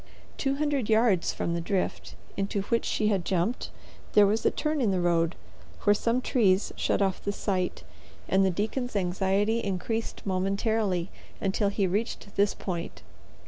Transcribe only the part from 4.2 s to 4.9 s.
was a turn in